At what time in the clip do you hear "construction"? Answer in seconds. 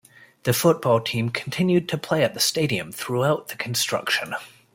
3.55-4.33